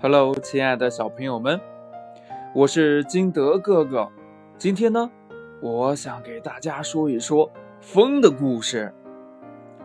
[0.00, 1.60] Hello，亲爱的小朋友们，
[2.54, 4.08] 我是金德哥哥。
[4.56, 5.10] 今天呢，
[5.60, 8.94] 我想给大家说一说风的故事。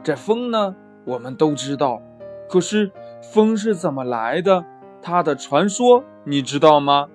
[0.04, 2.00] 这风呢，我们都知道，
[2.48, 2.92] 可是
[3.24, 4.64] 风是怎么来的？
[5.02, 7.10] 它的传说你知道吗？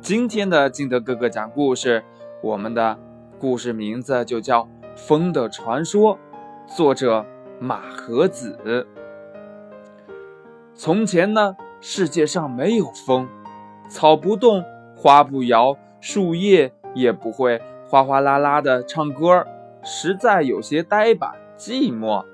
[0.00, 2.02] 今天的金德哥哥讲故事，
[2.42, 2.98] 我们的
[3.38, 4.64] 故事名字就叫
[4.96, 6.18] 《风的传说》，
[6.76, 7.24] 作者
[7.60, 8.84] 马和子。
[10.74, 11.56] 从前呢。
[11.88, 13.28] 世界上没有风，
[13.88, 14.64] 草不动，
[14.96, 19.46] 花不摇，树叶也不会哗哗啦啦的唱歌，
[19.84, 22.24] 实在有些呆板寂寞。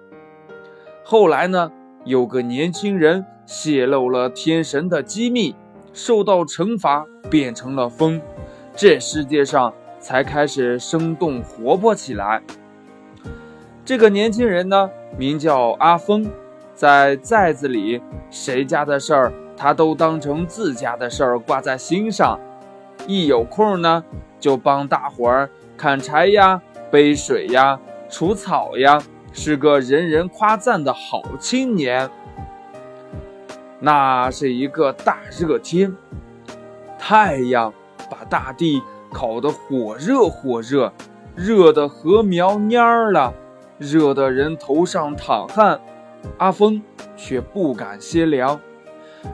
[1.04, 1.70] 后来呢，
[2.06, 5.54] 有个年轻人泄露了天神的机密，
[5.92, 8.22] 受到惩罚，变成了风，
[8.74, 12.42] 这世界上才开始生动活泼起来。
[13.84, 16.26] 这个年轻人呢，名叫阿峰，
[16.72, 19.30] 在寨子里，谁家的事儿。
[19.62, 22.36] 他都当成自家的事儿挂在心上，
[23.06, 24.02] 一有空呢，
[24.40, 26.60] 就帮大伙儿砍柴呀、
[26.90, 29.00] 背水呀、除草呀，
[29.32, 32.10] 是个人人夸赞的好青年。
[33.78, 35.94] 那是一个大热天，
[36.98, 37.72] 太阳
[38.10, 38.82] 把大地
[39.12, 40.92] 烤得火热火热，
[41.36, 43.32] 热得禾苗蔫儿了，
[43.78, 45.80] 热得人头上淌汗。
[46.38, 46.82] 阿峰
[47.16, 48.58] 却不敢歇凉。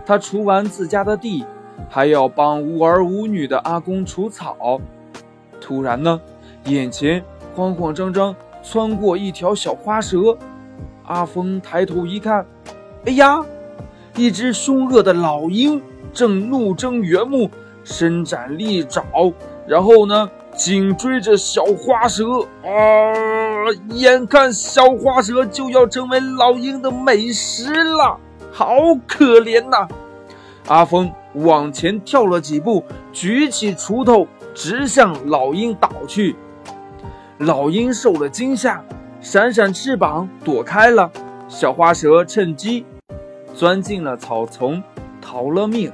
[0.04, 1.44] 他除完自家的地，
[1.88, 4.80] 还要帮无儿无女的阿公除草。
[5.60, 6.20] 突然呢，
[6.64, 7.22] 眼前
[7.54, 10.36] 慌慌张张窜过一条小花蛇。
[11.04, 12.46] 阿峰抬头一看，
[13.06, 13.42] 哎呀，
[14.14, 15.80] 一只凶恶的老鹰
[16.12, 17.50] 正怒睁圆目，
[17.82, 19.02] 伸展利爪，
[19.66, 22.24] 然后呢，紧追着小花蛇。
[22.62, 22.68] 啊，
[23.92, 28.18] 眼看小花蛇就要成为老鹰的美食了。
[28.52, 29.88] 好可怜呐！
[30.66, 36.36] 阿峰往前跳了几步，举起锄头，直向老鹰倒去。
[37.38, 38.82] 老鹰受了惊吓，
[39.20, 41.10] 闪闪翅膀躲开了。
[41.48, 42.84] 小花蛇趁机
[43.54, 44.82] 钻进了草丛，
[45.20, 45.90] 逃了命。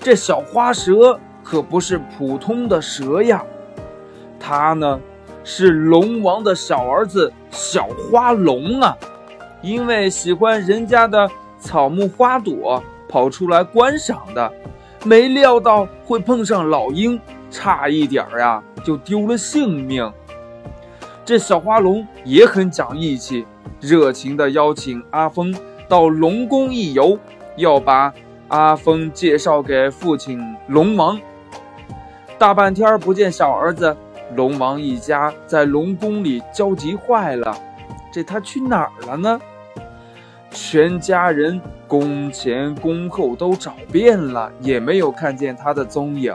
[0.00, 3.42] 这小花蛇可不是普通的蛇呀，
[4.38, 5.00] 它呢
[5.44, 8.96] 是龙王的小儿子小花龙啊。
[9.60, 14.52] 因为喜欢人家的草木花朵，跑出来观赏的，
[15.04, 17.20] 没料到会碰上老鹰，
[17.50, 20.12] 差一点儿呀就丢了性命。
[21.24, 23.44] 这小花龙也很讲义气，
[23.80, 25.54] 热情地邀请阿峰
[25.88, 27.18] 到龙宫一游，
[27.56, 28.12] 要把
[28.48, 31.20] 阿峰介绍给父亲龙王。
[32.38, 33.96] 大半天不见小儿子，
[34.36, 37.54] 龙王一家在龙宫里焦急坏了。
[38.12, 39.40] 这他去哪儿了呢？
[40.50, 46.34] 全家人宫前宫后都找遍了，也没有看见他的踪影。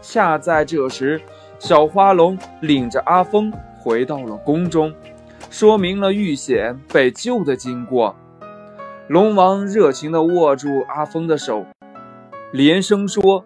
[0.00, 1.20] 恰在这时，
[1.58, 4.94] 小花龙领着阿峰回到了宫中，
[5.50, 8.16] 说明了遇险被救的经过。
[9.08, 11.66] 龙王热情地握住阿峰的手，
[12.52, 13.44] 连声说：“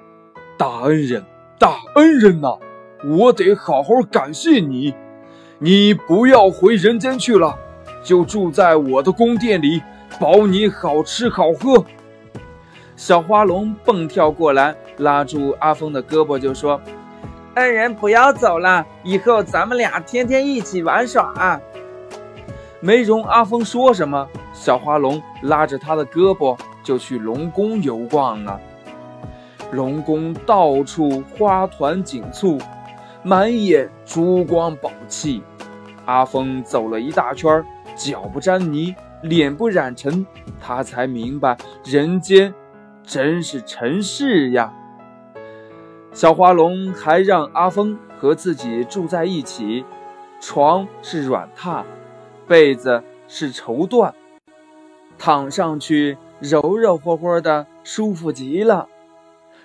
[0.56, 1.24] 大恩人，
[1.58, 2.58] 大恩人呐，
[3.04, 4.94] 我得好好感谢你。
[5.60, 7.56] 你不要回人间去了。”
[8.02, 9.82] 就住在我的宫殿里，
[10.18, 11.84] 保你好吃好喝。
[12.96, 16.80] 小花龙蹦跳过来，拉住阿峰的胳膊，就说
[17.56, 21.60] ：“恩人不要走了，以后咱们俩天天一起玩耍。”
[22.80, 28.58] 没容阿峰说什么，小花龙拉着他的胳膊就去龙宫游逛了。
[29.72, 32.58] 龙宫到处花团锦簇，
[33.22, 35.42] 满眼珠光宝气。
[36.06, 37.64] 阿峰走了一大圈。
[37.96, 40.26] 脚不沾泥，脸不染尘，
[40.58, 42.54] 他才明白人间
[43.02, 44.72] 真是尘世呀。
[46.12, 49.84] 小花龙还让阿峰和自己住在一起，
[50.40, 51.84] 床是软榻，
[52.46, 54.14] 被子是绸缎，
[55.18, 58.88] 躺上去柔柔和和的，舒服极了。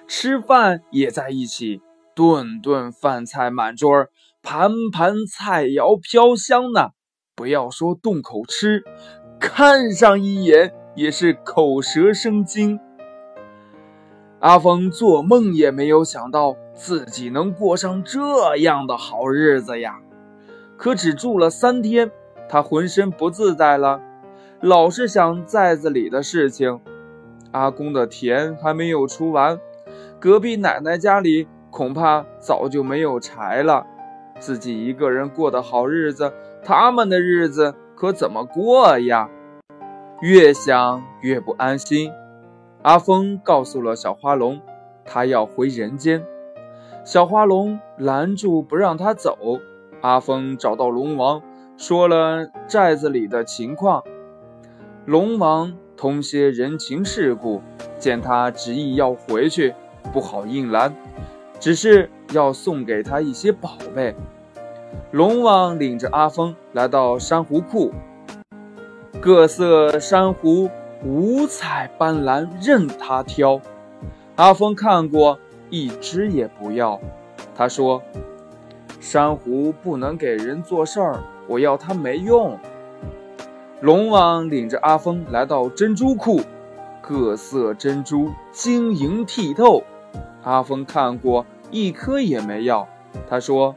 [0.07, 1.81] 吃饭也在一起，
[2.15, 4.07] 顿顿饭菜满桌，
[4.41, 6.91] 盘盘菜肴飘香呢。
[7.35, 8.85] 不要说动口吃，
[9.37, 12.79] 看上一眼也是口舌生津。
[14.39, 19.99] 阿峰做梦也没有想到自己能过上这样的好日子呀！
[20.77, 22.09] 可只住了三天，
[22.47, 23.99] 他浑身不自在了，
[24.61, 26.79] 老是想寨子里的事情。
[27.51, 29.59] 阿公的田还没有除完，
[30.17, 33.85] 隔壁奶奶家里恐怕早就没有柴了，
[34.39, 36.31] 自己一个人过的好日子。
[36.63, 39.29] 他们的日子可怎么过呀？
[40.21, 42.13] 越想越不安心。
[42.81, 44.61] 阿峰告诉了小花龙，
[45.03, 46.23] 他要回人间。
[47.03, 49.37] 小花龙拦住不让他走。
[49.99, 51.41] 阿峰找到龙王，
[51.75, 54.01] 说了寨子里的情况。
[55.03, 57.61] 龙王通些人情世故，
[57.99, 59.75] 见他执意要回去，
[60.13, 60.95] 不好硬拦，
[61.65, 64.15] 只是要送给他一些宝贝。
[65.09, 67.91] 龙王领着阿峰来到珊瑚库，
[69.19, 70.69] 各色珊瑚。
[71.03, 73.59] 五彩斑斓，任他挑。
[74.35, 75.39] 阿峰看过，
[75.71, 76.99] 一只也不要。
[77.55, 77.99] 他说
[79.01, 82.59] ：“珊瑚不能给人做事儿，我要它没用。”
[83.81, 86.41] 龙王领着阿峰来到珍珠库，
[87.01, 89.83] 各色珍珠晶莹剔透。
[90.43, 92.87] 阿峰看过，一颗也没要。
[93.29, 93.75] 他说：“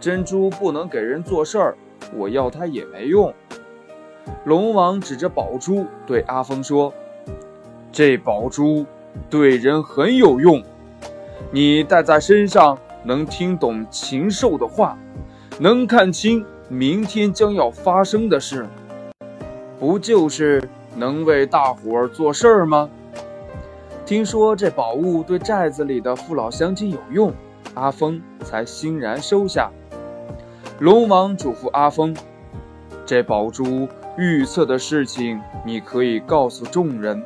[0.00, 1.76] 珍珠不能给人做事儿，
[2.14, 3.32] 我要它也没用。”
[4.44, 6.92] 龙王指着宝珠对阿峰说
[7.90, 8.84] ：“这宝珠
[9.30, 10.62] 对人很有用，
[11.50, 14.98] 你戴在身上能听懂禽兽的话，
[15.58, 18.66] 能看清明天将要发生的事，
[19.80, 22.90] 不就是能为大伙儿做事儿吗？”
[24.08, 27.30] 听说这宝物对寨子里的父老乡亲有用，
[27.74, 29.70] 阿峰才欣然收下。
[30.78, 32.16] 龙王嘱咐阿峰
[33.04, 37.22] ：“这宝珠。”预测的事情，你可以告诉众人，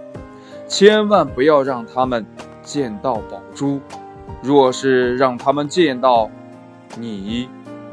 [0.67, 2.27] 千万不要让他们
[2.65, 3.81] 见到宝珠。
[4.43, 6.29] 若是让他们见到，
[6.99, 7.49] 你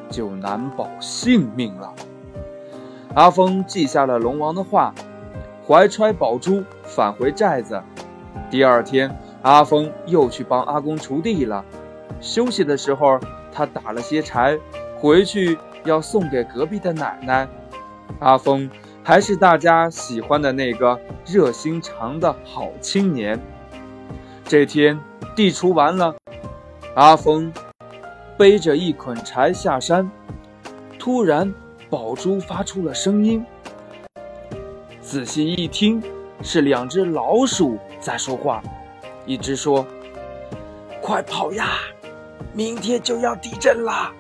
[0.10, 1.94] 就难保性命了。
[3.14, 4.96] 阿峰记下了龙王的话，
[5.68, 7.80] 怀揣宝珠返回寨子。
[8.50, 11.64] 第二天，阿峰又去帮阿公锄地了。
[12.20, 13.20] 休息的时候，
[13.52, 14.58] 他打了些柴，
[14.98, 17.48] 回去要送给隔壁的奶奶。
[18.20, 18.70] 阿峰。
[19.02, 23.40] 还是大家喜欢的那个热心肠的好青年。
[24.44, 25.00] 这天
[25.36, 26.14] 地锄完了，
[26.94, 27.52] 阿峰
[28.38, 30.12] 背着一捆柴下山，
[31.00, 31.52] 突然
[31.90, 33.44] 宝珠发出了声音。
[35.02, 36.04] 仔细一听，
[36.44, 38.62] 是两只老鼠在说话。
[39.26, 39.86] 一只说
[41.02, 41.80] ：“快跑呀，
[42.54, 44.12] 明天就要地震啦。”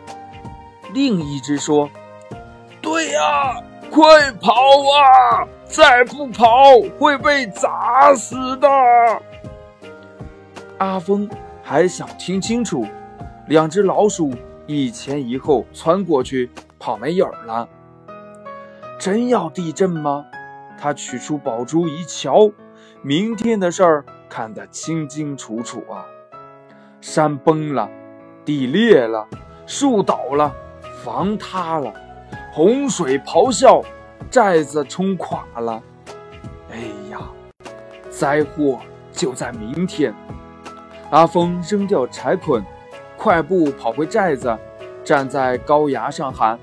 [0.93, 1.89] 另一只说
[2.81, 3.55] ：“对呀。”
[3.91, 5.47] 快跑啊！
[5.65, 6.45] 再不跑
[6.99, 8.69] 会被砸死的。
[10.77, 11.27] 阿峰
[11.63, 12.85] 还想听清楚，
[13.47, 14.31] 两只老鼠
[14.67, 17.67] 一前一后窜过去，跑没影儿了。
[18.99, 20.23] 真要地震吗？
[20.79, 22.47] 他取出宝珠一瞧，
[23.01, 26.06] 明天的事儿看得清清楚楚啊！
[27.00, 27.90] 山崩了，
[28.44, 29.25] 地裂了，
[29.66, 30.54] 树倒了，
[31.01, 31.94] 房塌了。
[32.51, 33.81] 洪水咆哮，
[34.30, 35.81] 寨子冲垮了。
[36.69, 36.78] 哎
[37.10, 37.19] 呀，
[38.10, 38.80] 灾祸
[39.13, 40.13] 就在明天！
[41.10, 42.62] 阿峰扔掉柴捆，
[43.16, 44.57] 快步跑回寨子，
[45.06, 46.60] 站在高崖上喊：“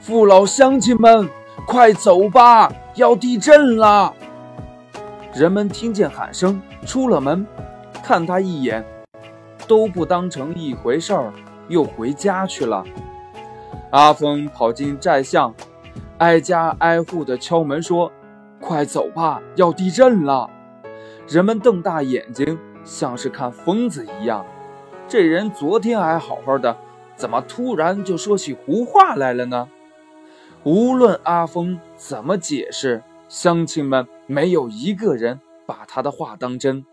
[0.00, 1.28] 父老乡亲们，
[1.66, 4.14] 快走吧，要地震了！”
[5.38, 7.46] 人们听见喊声，出了门，
[8.02, 8.84] 看他一眼，
[9.68, 11.32] 都不当成一回事儿，
[11.68, 12.84] 又回家去了。
[13.92, 15.54] 阿峰跑进寨巷，
[16.18, 18.10] 挨家挨户地敲门说
[18.60, 20.50] ：“快走吧，要地震了！”
[21.28, 24.44] 人们瞪大眼睛，像是看疯子一样。
[25.06, 26.76] 这人昨天还好好的，
[27.14, 29.68] 怎么突然就说起胡话来了呢？
[30.64, 36.84] 无论阿峰怎么解释，乡亲们没有一个人把他的话当真。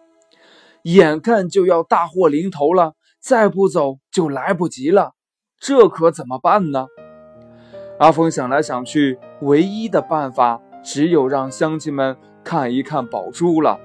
[0.81, 5.13] 眼看就要大祸临头了，再不走就来不及了。
[5.59, 6.87] 这可怎么办呢？
[7.99, 13.79] 阿峰想来想去，唯一的办法只有让乡亲们看一看宝珠了。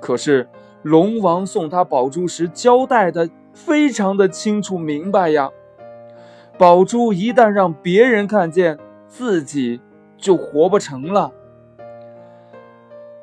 [0.00, 0.48] 可是
[0.82, 5.50] 龙王送他宝珠时交代的非常的清楚明白呀，
[6.56, 9.80] 宝珠一旦让别人看见，自己
[10.16, 11.32] 就活不成了。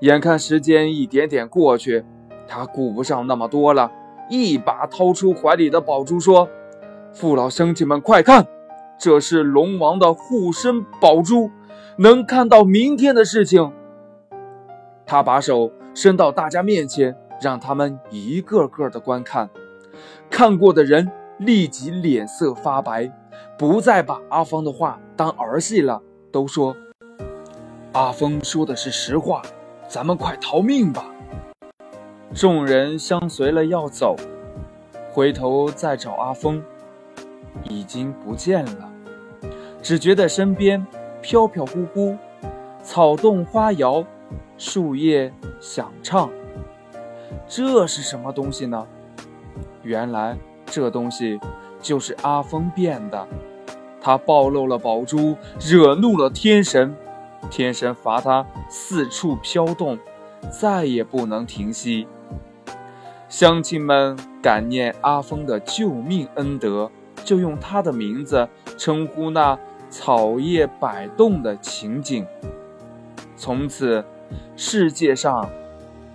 [0.03, 2.03] 眼看时间一点点过去，
[2.45, 3.89] 他顾不上那么多了，
[4.29, 6.49] 一把掏出怀里的宝珠，说。
[7.13, 8.45] 父老乡亲们，快看，
[8.99, 11.49] 这是龙王的护身宝珠，
[11.95, 13.71] 能看到明天的事情。
[15.05, 19.49] 他把手伸到大家面前，让他们一个个的观看。
[20.29, 23.09] 看过的人立即脸色发白，
[23.57, 26.75] 不再把阿峰的话当儿戏了，都说
[27.93, 29.41] ：“阿峰说的是实话，
[29.93, 31.05] 咱们快逃命吧。”
[32.33, 34.15] 众人相随了要走，
[35.11, 36.63] 回头再找阿峰。
[37.69, 38.91] 已经不见了，
[39.83, 40.83] 只觉得身边
[41.21, 42.17] 飘飘忽忽，
[42.81, 44.03] 草动花摇，
[44.57, 45.31] 树叶
[45.61, 46.27] 响唱。
[47.47, 48.87] 这是什么东西呢？
[49.83, 50.35] 原来
[50.65, 51.39] 这东西
[51.79, 53.27] 就是阿峰变的。
[54.01, 56.95] 他暴露了宝珠，惹怒了天神，
[57.49, 59.97] 天神罚他四处飘动，
[60.51, 62.07] 再也不能停息。
[63.29, 66.91] 乡亲们感念阿峰的救命恩德，
[67.23, 68.47] 就用他的名字
[68.77, 69.57] 称呼那
[69.89, 72.25] 草叶摆动的情景。
[73.35, 74.03] 从此，
[74.55, 75.49] 世界上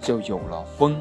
[0.00, 0.96] 就有了风。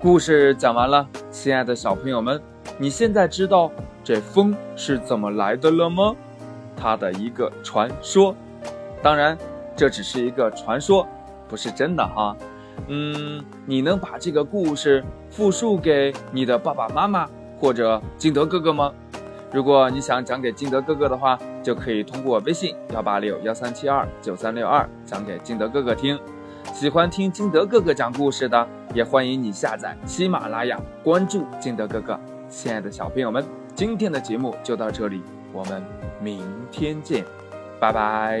[0.00, 2.40] 故事讲完了，亲爱的小朋友们，
[2.78, 3.70] 你现在知道
[4.04, 6.14] 这风是怎么来的了吗？
[6.80, 8.34] 它的一个传说，
[9.02, 9.36] 当然
[9.76, 11.06] 这只是一个传说，
[11.46, 12.34] 不是真的哈。
[12.88, 18.90] 嗯，你能把这个故事复述给你的爸爸妈妈或者金德哥哥吗？
[19.52, 26.18] 如果你想讲给金德哥哥的话，就可以通过微信幺八六幺三七二九三六二讲给金德哥哥听。
[26.72, 32.18] 喜欢听金德哥哥讲故事的，也欢迎你下载喜马拉雅，关注金德哥哥。
[32.48, 33.44] 亲爱的小朋友们，
[33.74, 35.22] 今天的节目就到这里，
[35.52, 35.82] 我们
[36.20, 36.40] 明
[36.70, 37.24] 天见，
[37.80, 38.40] 拜拜。